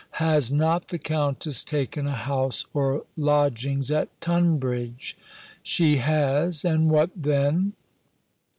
Has 0.17 0.51
not 0.51 0.87
the 0.87 0.97
Countess 0.97 1.63
taken 1.63 2.07
a 2.07 2.11
house 2.13 2.65
or 2.73 3.03
lodgings 3.15 3.91
at 3.91 4.09
Tunbridge?" 4.19 5.15
"She 5.61 5.97
has; 5.97 6.65
and 6.65 6.89
what 6.89 7.11
then?" 7.15 7.73